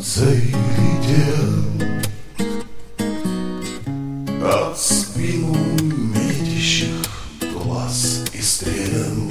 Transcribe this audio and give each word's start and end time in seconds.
птицей 0.00 0.54
летел 0.78 1.52
От 4.42 4.78
спину 4.78 5.54
метящих 6.14 7.04
глаз 7.52 8.24
и 8.32 8.40
стрел 8.40 9.30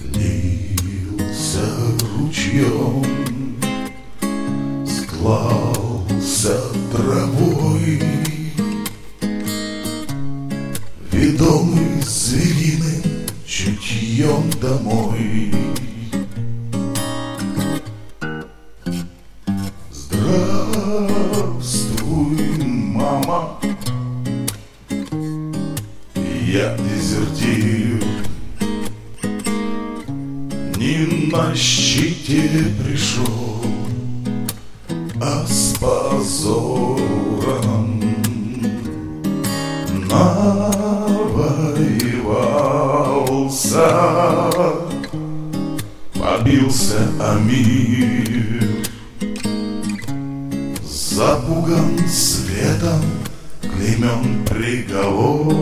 Лился 0.00 1.66
ручьем 2.16 3.04
Склался 4.86 6.58
травой. 6.90 8.02
Ведомый 11.12 12.02
звериным 12.02 13.02
чутьем 13.46 14.50
домой 14.60 15.03
Я 26.54 26.76
дезертир 26.76 28.00
Не 30.76 30.98
на 31.32 31.52
щите 31.52 32.48
пришел 32.80 33.64
А 35.20 35.44
с 35.48 35.74
позором 35.80 37.14
навоевался, 40.08 40.70
побился 46.14 47.00
о 47.20 47.34
мир, 47.40 48.84
запуган 50.84 51.98
светом, 52.08 53.02
клеймен 53.60 54.44
приговором. 54.46 55.53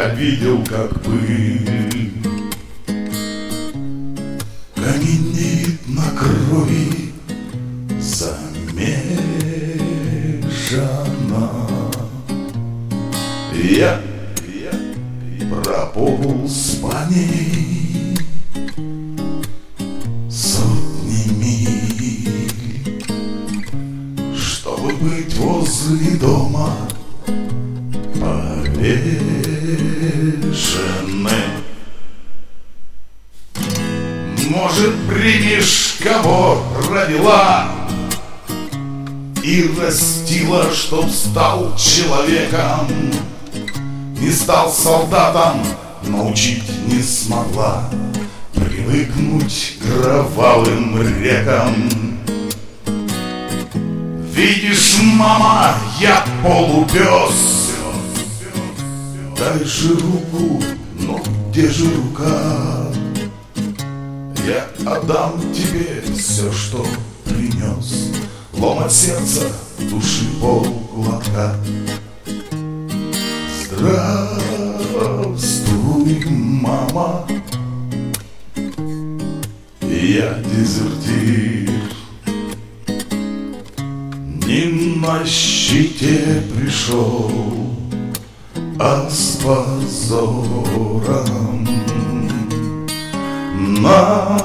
Я 0.00 0.08
видел, 0.14 0.64
как 0.64 1.02
пыль 1.02 2.12
Каменеет 4.74 5.86
на 5.88 6.04
крови 6.18 7.12
замешана. 8.00 9.10
Я, 13.52 14.00
я 14.48 14.72
прополз 15.50 16.78
по 16.80 16.94
ней 17.10 18.16
Сотни 20.30 21.24
миль 21.38 22.80
Чтобы 24.34 24.92
быть 24.94 25.34
возле 25.36 26.16
дома 26.16 26.74
повешенным 29.76 31.30
может, 34.50 34.94
примешь, 35.08 35.96
кого 36.02 36.62
родила 36.90 37.68
И 39.44 39.70
растила, 39.80 40.66
чтоб 40.74 41.08
стал 41.08 41.76
человеком. 41.76 42.88
Не 44.20 44.30
стал 44.30 44.72
солдатом, 44.72 45.62
научить 46.02 46.64
не 46.86 47.02
смогла. 47.02 47.88
Привыкнуть 48.54 49.78
к 49.80 50.02
кровавым 50.02 51.00
рекам. 51.22 51.74
Видишь, 54.34 54.96
мама, 55.02 55.74
я 56.00 56.24
полупес 56.42 57.69
Дай 59.40 59.64
же 59.64 59.94
руку, 59.94 60.62
но 60.98 61.18
где 61.48 61.66
же 61.70 61.86
рука? 61.94 62.92
Я 64.46 64.68
отдам 64.84 65.40
тебе 65.54 66.02
все, 66.14 66.52
что 66.52 66.86
принес 67.24 68.10
Лом 68.52 68.80
от 68.80 68.92
сердца, 68.92 69.50
души 69.78 70.26
полглотка 70.42 71.56
Здравствуй, 75.30 76.26
мама. 76.28 77.26
Я 79.80 80.34
дезертир. 80.44 81.70
Не 84.46 84.96
на 84.96 85.24
щите 85.24 86.42
пришел 86.54 87.69
А 88.82 89.06
с 89.10 89.36
позором 89.36 90.48
навоевался, 93.52 94.40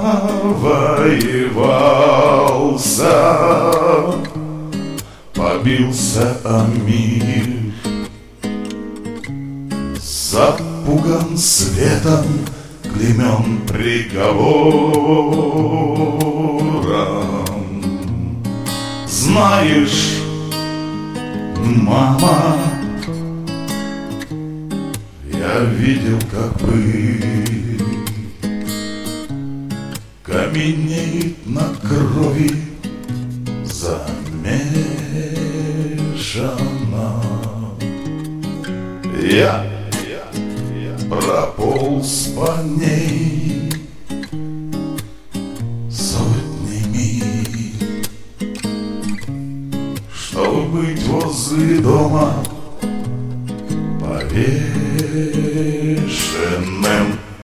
побился 5.34 6.35
о 6.44 6.68
мир, 6.85 7.47
запуган 10.01 11.38
светом, 11.38 12.25
клемен 12.84 13.62
приговором. 13.66 14.44
Знаешь, 19.07 20.19
мама, 21.57 22.75
я 25.55 25.63
видел, 25.63 26.19
как 26.31 26.59
пыль 26.59 27.81
Каменеет 30.23 31.47
на 31.47 31.73
крови 31.81 32.51
замешана. 33.63 34.63
Я, 39.21 39.65
прополз 41.09 42.33
по 42.35 42.61
ней 42.63 43.71
Сотни 45.89 46.83
миль 46.91 48.05
Чтобы 50.11 50.81
быть 50.81 51.03
возле 51.07 51.79
дома 51.79 52.44
Krishna. 55.15 57.25